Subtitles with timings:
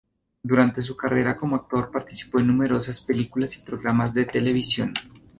[0.41, 4.95] Durante su carrera como actor participó en numerosas películas y programas de televisión.